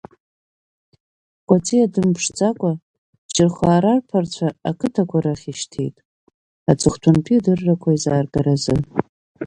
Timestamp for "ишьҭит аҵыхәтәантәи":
5.51-7.39